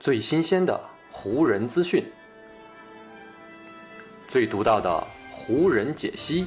[0.00, 0.80] 最新鲜的
[1.12, 2.02] 湖人资讯，
[4.26, 6.46] 最独到的湖人解析，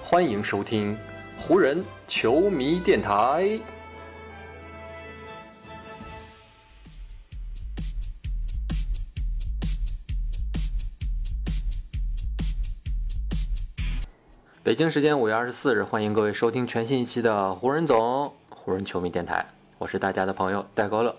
[0.00, 0.96] 欢迎收听
[1.36, 3.60] 湖人球迷电台。
[14.62, 19.44] 北京时间五月二十四日，欢迎各位收听全新一期的湖人总湖人球迷电台，
[19.78, 21.16] 我是大家的朋友戴高乐。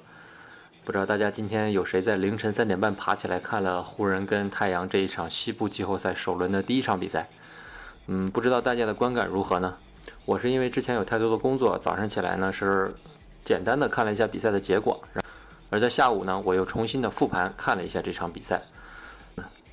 [0.86, 7.29] 不知道大家今天有谁在凌晨三点半爬起来看了湖人跟太阳这一场西部季后赛首轮的第一场比赛？
[8.07, 9.78] 嗯，不知道大家的观感如何呢？
[10.25, 12.92] 我是因为之前有太多的工作，早上起来呢是
[13.46, 15.00] 简单的看了一下比赛的结果，
[15.69, 18.60] 而在下午呢我又重新的复盘看了一下这场比赛，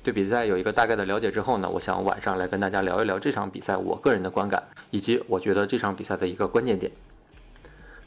[0.03, 4.61] 对比赛有一个大概的了解之后呢，我想晚上来跟大家聊一聊这场比赛我个人的观感，
[4.91, 6.91] 以及我觉得这场比赛的一个关键点。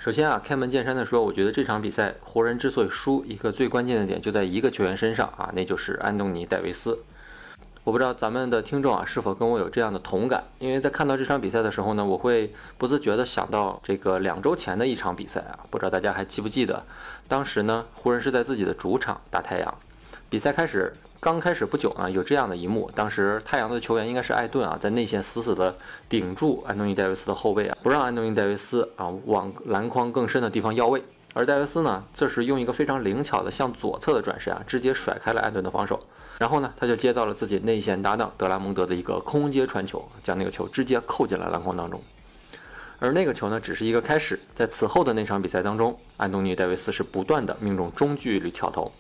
[0.01, 6.99] 首先啊，开门见山的说，我觉得这场比赛湖人之所以输，一个最关键的点就在一个球员身上啊，那就是安东尼·戴维斯。
[7.85, 10.43] 我不知道咱们的听众啊是否跟我有这样的同感？
[10.59, 16.83] 因为在看到这场比赛的时候呢，我会不自觉地想到这个两周前的一场比赛啊，不知道大家还记不记得？
[17.29, 19.75] 当时呢，湖人是在自己的主场打太阳，
[20.31, 20.95] 比赛开始。
[21.23, 22.91] 刚开始不久呢，有这样的一幕。
[22.95, 25.77] 当时太阳的球员应该是艾顿啊，在内线死死地
[26.09, 31.05] 顶住安东尼戴维斯的后背啊，不让安东尼戴维斯啊往篮筐更深的地方要位。
[31.35, 36.01] 而戴维斯呢，这时用一个非常灵巧的向左侧的转身啊，直接甩开了艾顿的防守。
[36.39, 42.03] 然后呢，他就接到了自己内线搭档德拉蒙德的一个空接传球，将那个球直接扣进了篮筐当中。
[42.99, 44.41] 而那个球呢，只是一个开始。
[44.55, 48.91] 在此后的那场比赛当中，安东尼戴维斯是不断的命中中距离跳投。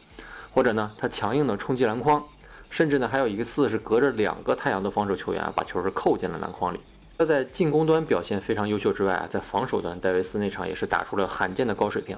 [0.52, 2.24] 或者呢，他强硬的冲击篮筐，
[2.68, 6.80] 甚至呢还有一次是隔着两个太阳的防守球员啊把球是扣进了篮筐里。
[7.18, 12.16] 他在进攻端表现非常优秀之外啊，在防守端，戴维斯那场也是打出了罕见的高水平。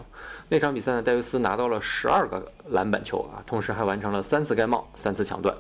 [0.49, 5.57] 那场比赛呢，戴维斯拿到了十二个篮板球啊，同时还完成了三次盖帽、三次抢断。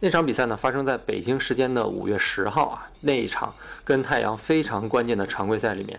[0.00, 5.98] 那场比赛呢，发生在北京时间的五月十号啊，那一场跟太阳非常关键的常规赛里面，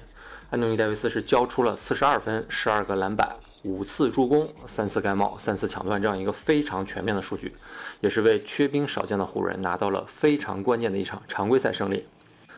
[0.51, 3.35] 安东尼戴维斯是交出了四十二分、十二个篮板。
[3.63, 7.53] 五次助攻，三次盖帽，三次抢断，这样一个非常全面的数据，
[8.01, 12.05] 也是为缺兵少将的湖人拿到了非常关键的一场常规赛胜利。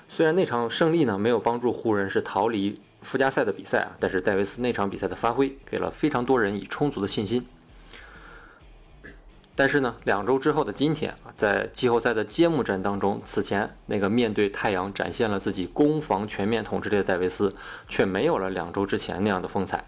[0.07, 7.45] 虽然那场胜利呢没有帮助湖人是逃离附加赛的比赛啊，但是戴维斯那场比赛的发挥给了非常多人以充足的信心。
[9.57, 17.53] 但是呢，两周之后的今天啊，在季后赛的揭幕战当中，此前那个面对太阳展现了自己攻防全面统治力的戴维斯，
[17.87, 19.85] 却没有了两周之前那样的风采。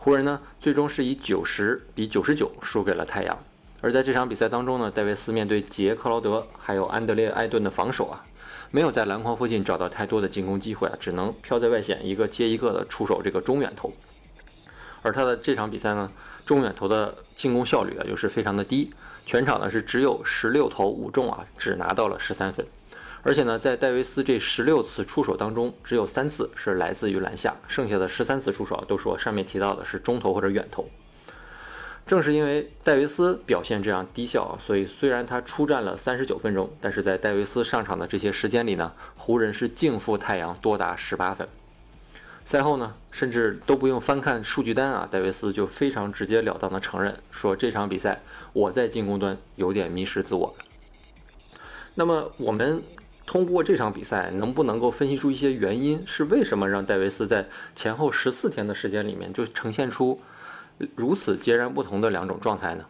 [0.00, 3.36] 湖人呢，最终是以九十比九十九输给了太阳。
[3.80, 8.24] 而在这场比赛当中呢，戴维斯面对杰克劳德还有安德烈艾顿的防守啊，
[8.70, 13.92] 没有在篮筐附近找到太多的进攻机会啊，只能飘在外线一个接一个的出手这个中远投。
[15.02, 16.10] 而他的这场比赛呢，
[16.46, 18.90] 中远投的进攻效率啊，又是非常的低，
[19.26, 22.64] 全场呢是只有十六投五中啊，只拿到了十三分。
[23.28, 30.88] 而且呢，在戴维斯这十六次出手当中，只有三次是来自于篮下，剩下的十三次出手都说上面提到的是中投或者远投。
[32.06, 41.46] 正是因为戴维斯表现这样低效，所以虽然他出战了三十九分钟，但是在戴维斯上场的这些时间里呢，湖人是净负太阳多达十八分。
[42.46, 48.22] 赛后呢，甚至都不用翻看数据单啊，戴维斯就非常直截了当的承认说这场比赛
[48.54, 50.54] 我在进攻端有点迷失自我。
[51.94, 52.82] 那么我们。
[53.28, 57.44] 通过这场比赛，能不能够分析出一些原因，是为什么让戴维斯在
[57.76, 60.18] 前后十四天的时间里面就呈现出
[60.94, 62.86] 如此截然不同的两种状态呢？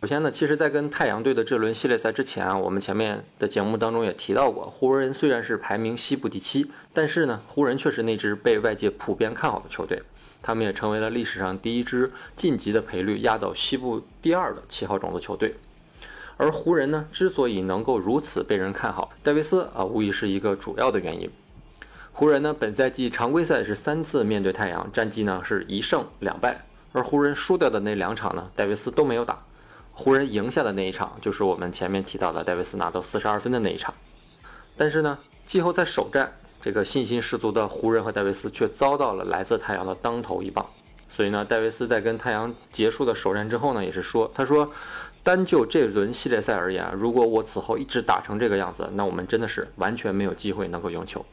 [0.00, 10.00] 首先呢，其实，在跟太阳队的这轮系列赛之前啊，我们前面的节目当中也提到过，湖人虽然是排名西部第七，但是呢，湖人却是那支被外界普遍看好的球队，
[10.40, 15.56] 他们也成为了历史上第一支晋级的赔率压倒西部第二的七号种子球队。
[16.42, 21.30] 而湖人呢，之所以能够如此被人看好，戴维斯啊，无疑是一个主要的原因。
[22.12, 26.64] 湖人呢，本赛季常规赛是三次面对太阳，战绩呢是一胜两败。
[26.92, 29.38] 而湖人输掉的那两场呢，戴维斯都没有打。
[29.92, 33.92] 湖人赢下的那一场，就是我们前面提到的戴维斯拿到四十二分的那一场。
[34.78, 36.32] 但是呢，季后赛首战，
[36.62, 40.64] 这个信心十足的湖人和戴维斯却遭到了来自太阳的当头一棒。
[41.10, 44.72] 所以呢，戴维斯在跟太阳结束的首战之后呢，也是说，他说。
[45.22, 51.24] 单就这轮系列赛而言，如果我此后一直打成这个样子，那我们真的是完全没有机会能够赢球。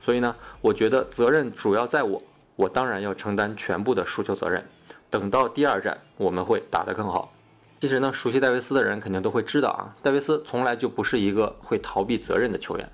[0.00, 2.22] 所以呢，我觉得责任主要在我，
[2.56, 4.64] 我当然要承担全部的输球责任。
[5.10, 7.32] 等到第二战，我们会打得更好。
[7.80, 12.88] 其实呢，熟悉戴维斯的人肯定都会知道啊，戴维斯从来就不是一个会逃避责任的球员。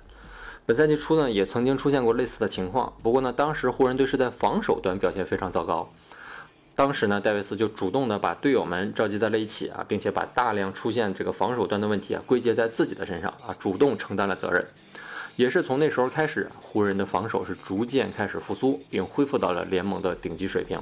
[0.65, 5.89] 本赛季初呢，也曾经出现过类似的情况，不过呢，当时湖人队是在防守端表现非常糟糕。
[6.81, 14.65] 当时呢，戴维斯就主动的把队友们召集在了一起啊，并且把大量出现这个防守端的问题啊归结在自己的身上啊，主动承担了责任。
[15.35, 20.81] 也是从那时候开始，湖人的防守是逐渐开始复苏，并恢复到了联盟的顶级水平。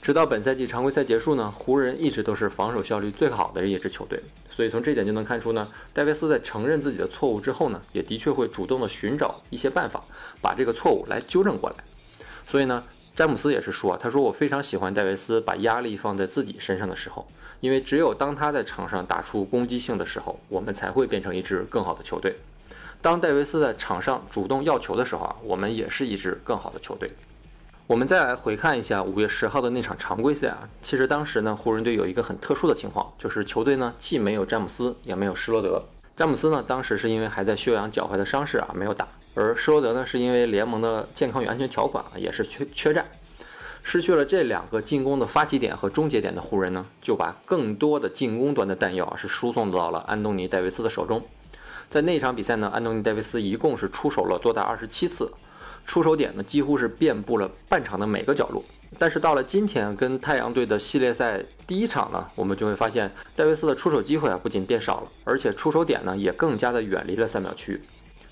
[0.00, 4.22] 直到本赛季常规赛结束呢，湖人一直都是防守效率最好的一支球队。
[4.48, 10.04] 所以从这点就能看出呢，戴维斯在承认自己的错误之后呢，也的确会主动的寻找一些办法，
[10.40, 11.76] 把这个错误来纠正过来。
[12.46, 12.84] 所以呢，
[13.20, 17.28] 詹姆斯也是说，他说我非常喜欢戴维斯把压力放在自己身上的时候，
[17.60, 22.38] 因为只有当他在场上打出攻击性的时候，我们才会变成一支更好的球队。
[23.02, 27.10] 当戴维斯在场上主动要球的时候啊，我们也是一支更好的球队。
[27.86, 35.82] 我们再来回看一下五月十号的那场常规赛啊，其实当时呢，湖人队有一个很特殊的情况，就是球队呢既没有詹姆斯，也没有施罗德。
[36.16, 43.06] 詹姆斯呢当时是因为还在休养脚踝的伤势啊，没有打；而施罗德呢是因为联盟的健康与安全条款啊，也是缺缺战。
[43.82, 51.22] 失去了这两个进攻的发起点和终结点的湖人呢，就把更多的进攻端的弹药啊是输送到了安东尼戴维斯的手中。
[51.88, 55.32] 在那场比赛呢，安东尼戴维斯一共是出手了多达二十七次。
[55.86, 58.62] 出手点呢，几乎是遍布了半场的每个角落。
[58.98, 67.80] 但是到了今天跟太阳队的系列赛第一场呢，我们就会发现戴维斯的出手机会啊不仅变少了，而且出手点呢也更加的远离了三秒区。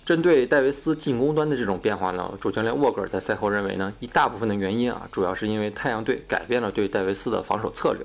[0.08, 8.00] 针对戴维斯进攻端的这种变化呢，主教练沃格尔在赛后认为呢，一大部分的原因啊，主要是因为太阳队改变了对戴维斯的防守策略。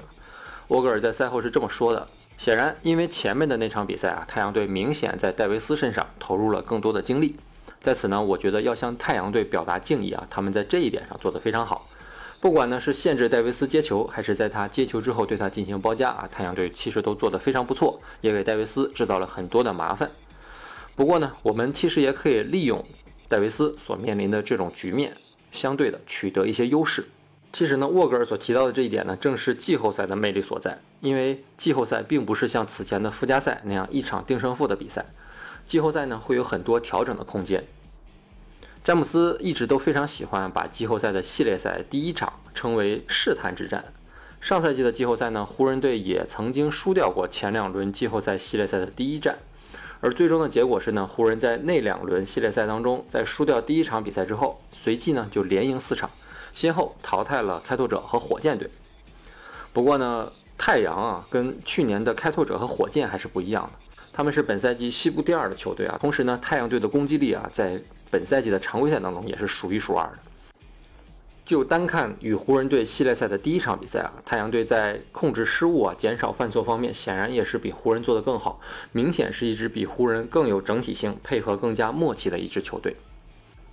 [0.67, 2.05] 沃格尔在赛后是这么说的：
[2.37, 7.37] 显然，因为前面的那场比赛啊，太阳队明显在戴维斯身上投入了更多的精力。
[7.79, 11.87] 在此呢，我觉得要向太阳队表达敬意啊，他们在这一点上做得非常好。
[12.41, 20.11] 不管呢是限制戴维斯接球，还是在他接球之后对他进行包夹啊，太阳队其实都做得非常不错，也给戴维斯制造了很多的麻烦。
[20.95, 22.85] 不过呢，我们其实也可以利用
[23.27, 25.15] 戴维斯所面临的这种局面，
[25.51, 27.05] 相对的取得一些优势。
[27.51, 35.05] 其实呢，沃格尔所提到的这一点呢，正是季后赛的魅力所在，因为季后赛并不是像此前的附加赛那样一场定胜负的比赛。
[35.65, 37.63] 季后赛呢会有很多调整的空间。
[38.83, 43.85] 詹姆斯一直都非常喜欢把季后赛的系列赛第一场称为试探之战。
[44.41, 49.37] 上赛季的季后赛呢，湖人队也曾经输掉过前两轮季后赛系列赛的第一战，
[50.03, 56.11] 而最终的结果是呢，湖人在那两轮系列赛当中，在输掉第一场比赛之后，随即呢就连赢四场，
[56.53, 58.69] 先后淘汰了开拓者和火箭队。
[59.71, 63.79] 不过呢，太阳啊跟去年的开拓者和火箭还是不一样的。
[64.11, 70.17] 他们是本赛季西部第二的球队啊，同时呢，太阳队的攻击力啊，在本赛季的常规赛当中也是数一数二的。
[71.45, 78.61] 就单看与湖人队系列赛的第一场比赛啊，太阳队在控制失误啊、减少犯错方面，显然也是比湖人做得更好，
[78.93, 82.95] 明显是一支比湖人更有整体性、配合更加默契的一支球队。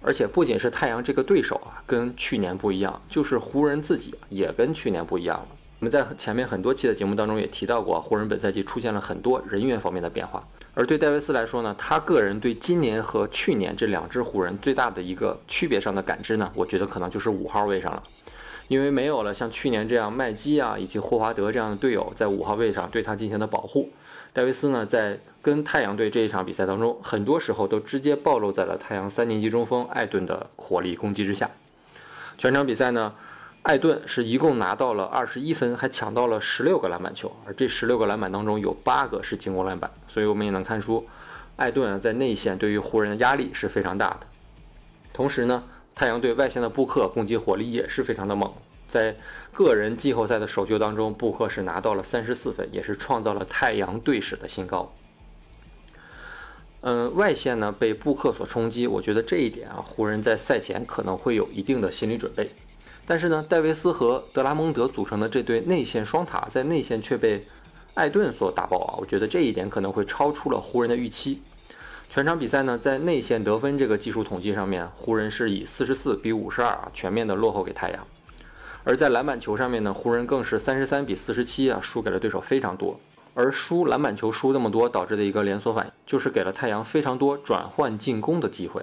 [0.02, 5.46] 而且不仅是太阳这个对手啊，跟去年不一样，就是湖人自己也跟去年不一样了。
[5.78, 10.42] 我们在前面很多期的节目当中也提到过，湖人本赛季出现了很多人员方面的变化。
[10.80, 18.02] 而对戴维斯来说呢，他个人对今年和去年这两支湖人最大的一个区别上的感知呢，我觉得可能就是五号位上了，
[18.66, 23.90] 因为没有了像去年这样麦基啊以及霍华德这样的队友在五号位上对他进行的保护，
[24.32, 31.50] 戴维斯呢在跟太阳队这一场比赛当中，很多时候都直接暴露在了太阳三年级中锋艾顿的火力攻击之下。
[32.38, 33.12] 全场比赛呢。
[33.62, 41.06] 艾顿是一共拿到了二十一分，还抢到了十六个篮板球，而这十六个篮板当中有八个是进攻篮板，所以我们也能看出，
[41.56, 44.20] 艾顿啊在内线对于湖人的压力是非常大的。
[45.12, 45.62] 同时呢，
[45.94, 48.50] 太阳队外线的布克攻击火力也是非常的猛，
[48.88, 49.14] 在
[49.52, 54.90] 个人季后赛的首秀当中，布克是拿到了三十四分，也是创造了太阳队史的新高。
[56.80, 62.50] 嗯，外线呢被布克所冲击，我觉得这一点啊，湖人在赛前可能会有一定的心理准备。
[63.10, 67.44] 但是呢，戴维斯和德拉蒙德组成的这对内线双塔，在内线却被
[67.94, 68.94] 艾顿所打爆啊！
[69.00, 71.42] 我觉得这一点可能会超出了湖人的预期。
[72.08, 78.06] 全场比赛呢，在内线得分这个技术统计上面，湖人是以四十四比五十二啊，全面的落后给太阳。
[78.84, 82.96] 而在篮板球上面呢，湖人更是三十三比四十七啊，输给了对手非常多。
[83.34, 88.80] 而输篮板球输那么多导致的一个连锁反应，就是给了太阳非常多转换进攻的机会。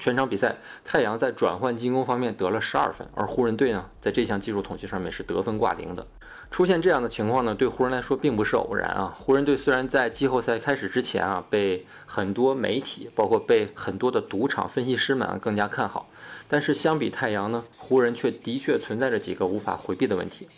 [0.00, 6.06] 全场比赛，太阳在转换进攻方面得了十二分，而湖人队呢，在这项技术统计上面是得分挂零的。
[6.50, 9.14] 出现这样的情况呢，对湖人来说并不是偶然啊。
[9.16, 16.08] 湖人队虽然在季后赛开始之前啊，被很多媒体，包括被很多的赌场分析师们啊更加看好，
[16.48, 20.48] 但是相比太阳呢，湖人却的确存在着几个无法回避的问题，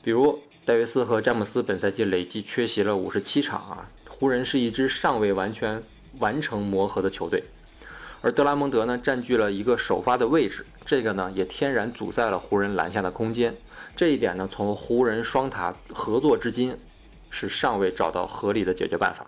[0.00, 5.82] 比如戴维斯和詹姆斯本赛季累计缺席了五十七场啊，湖人是一支尚未完全
[6.20, 7.42] 完成磨合的球队。
[8.26, 13.54] 而德拉蒙德呢占据了一个首发的位置，这个呢也天然阻塞了湖人篮下的空间。
[13.94, 16.76] 这一点呢，从湖人双塔合作至今，
[17.30, 19.24] 是尚未找到合理的解决办法。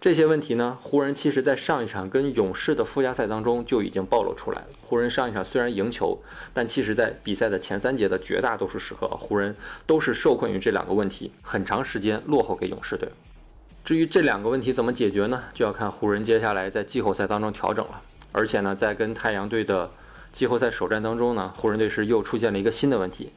[0.00, 4.68] 这些问题呢，湖人其实在上一场跟勇士的附加赛当中就已经暴露出来了。
[4.82, 6.16] 湖人上一场虽然赢球，
[6.54, 13.08] 但其实在比赛的前三节的绝大多数时刻，湖人都是受困于这两个问题，很长时间落后给勇士队。
[13.84, 15.42] 至于这两个问题怎么解决呢？
[15.52, 18.00] 就要看湖人接下来在季后赛当中调整了。
[18.32, 19.90] 而且呢，在跟太阳队的
[20.32, 23.32] 季后赛首战当中呢，湖人队是又出现了一个新的问题。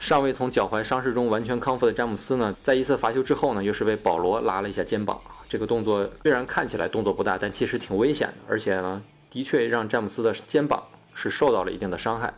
[0.00, 5.20] 尚未从脚踝伤势中完全康复的詹姆斯呢，在一次罚球之后呢，又是被保罗拉了一下肩膀。
[5.48, 10.82] 这个动作虽然看起来动作不大，但其实挺危险的，而且呢，的确让詹姆斯的肩膀
[11.14, 12.32] 是受到了一定的伤害。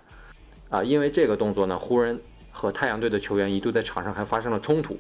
[0.71, 2.19] 啊，因为这个动作呢，湖人
[2.51, 4.97] 和太阳队的球员一度在场上还发生了冲突。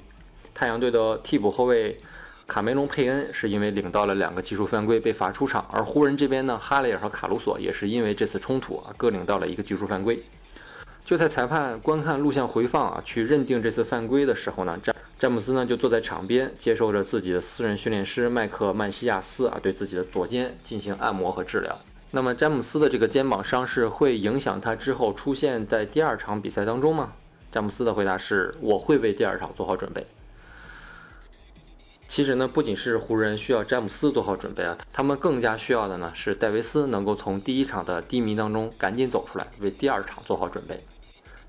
[0.52, 1.96] 太阳队的替补后卫
[2.50, 10.20] 卡梅隆·佩恩是因为领到了两个技术犯规被罚出场，而湖人这边呢，哈雷尔和卡鲁索也是因为这次冲突啊，各领到了一个技术犯规。
[11.04, 21.78] 就在裁判观看录像回放啊，去认定这次犯规的时候呢，詹詹姆斯呢就坐在场边，接受着自己的私人训练师麦克曼西亚斯啊对自己的左肩进行按摩和治疗。
[22.10, 27.12] 那么詹姆斯的这个肩膀伤势会影响他之后出现在第二场比赛当中吗？
[27.52, 30.04] 詹姆斯的回答是：我会为第二场做好准备。
[32.10, 40.84] 其实呢，不仅是湖人需要詹姆斯做好准备啊，他们更加需要的呢是戴维斯能够从第一场的低迷当中赶紧走出来，为第二场做好准备。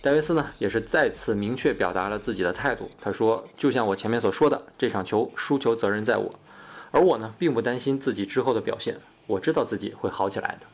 [0.04, 2.88] 戴维斯呢，也是再次明确表达了自己的态度。
[3.02, 6.32] 他说：“就像我前面所说的，这场球输球责任在我，
[6.92, 8.98] 而我呢，并不担心自己之后的表现。
[9.26, 10.68] 我知道自己会好起来的。”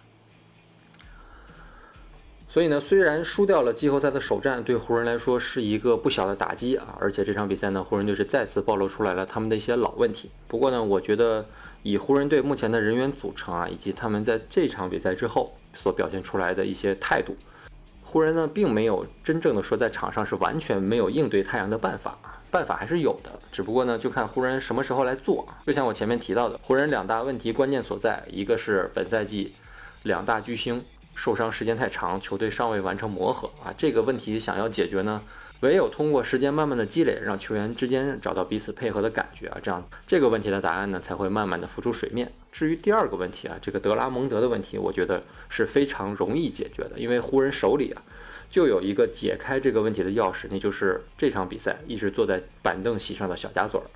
[2.58, 6.98] 所以呢，虽然输掉了季后赛的首战，对湖人来说是一个不小的打击啊。
[7.00, 10.32] 而且这场比赛呢，湖人队是再次暴露出来了他们的一些老问题。
[10.48, 11.46] 不过呢，我觉得
[11.84, 17.36] 以湖人队目前的人员组成啊，以及他们在这场比赛之后所表现出来的一些态度。
[18.02, 22.18] 湖人呢，并没有真正的说在场上是完全没有应对太阳的办法，
[22.50, 25.48] 办法还是有的，只不过呢，就看湖人什么时候来做。
[25.68, 29.54] 就像我前面提到的，湖人两大问题关键所在，一个是本赛季
[30.02, 30.84] 两大巨星
[31.18, 35.24] 受伤时间太长，球队尚未完成磨合啊，这个问题想要解决呢。
[35.62, 42.32] 唯有通过时间慢慢的积累，让球员之间找到彼此配合的感觉啊，这样这个问题的答案呢才会慢慢的浮出水面。
[42.52, 48.04] 至于第二个问题啊，这个德拉蒙德的问题，我觉得是非常容易解决的，因为湖人手里啊
[48.52, 53.88] 就有一个解开这个问题的钥匙，那就是这场比赛一直坐在板凳席上的小加索尔。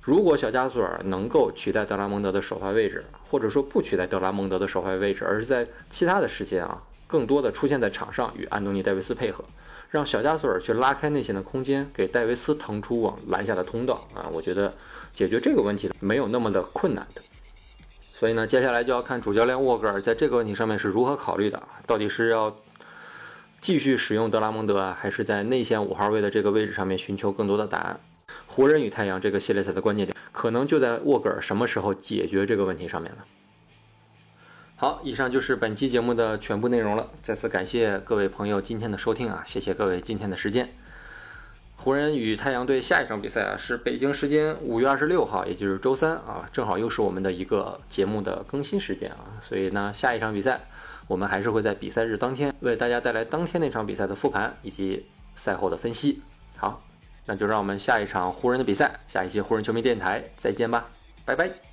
[0.00, 9.44] 如果小加索尔能够取代德拉蒙德的首发位置，或者说不取代德拉蒙德的首发位置，而是在其他的时间啊，更多的出现在场上与安东尼戴维斯配合。
[9.90, 14.30] 让小加索尔去拉开内线的空间，给戴维斯腾出往篮下的通道啊！
[14.32, 14.72] 我觉得
[15.12, 17.20] 解决这个问题没有那么的困难的。
[18.14, 22.56] 所以呢，接下来就要看主教练沃格尔在这个问题上面是如何考虑的，到底是要
[23.60, 27.98] 继续使用德拉蒙德，还是在内线五号位的这个位置上面寻求更多的答案？
[28.46, 33.18] 湖人与太阳这个系列赛的关键点，可能就在沃格尔什么时候解决这个问题上面了。
[34.76, 37.10] 好，以上就是本期节目的全部内容了。
[37.22, 40.68] 再次感谢各位朋友今天的收听啊，谢谢各位今天的时间。
[41.76, 49.40] 湖人与太阳队下一场比赛啊，是北京时间五月二十六号，也就是周三啊，正好又是我们的一个节目的更新时间啊。
[49.42, 50.60] 所以呢，下一场比赛
[51.06, 56.22] 我们还是会在比赛日当天为大家带来当天那场比赛的复盘以及赛后的分析。
[56.56, 56.82] 好，
[57.26, 60.88] 那就让我们下一场湖人的比赛，下一期湖人球迷电台再见吧，
[61.24, 61.69] 拜拜。